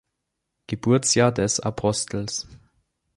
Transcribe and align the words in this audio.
Geburtsjahr 0.65 1.31
des 1.31 1.59
Apostels. 1.59 2.47